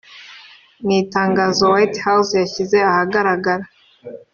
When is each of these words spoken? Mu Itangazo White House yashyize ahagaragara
Mu 0.83 0.91
Itangazo 1.01 1.63
White 1.73 1.97
House 2.05 2.31
yashyize 2.41 2.77
ahagaragara 2.91 3.65